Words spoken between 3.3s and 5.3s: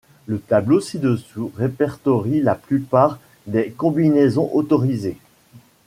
des combinaisons autorisées.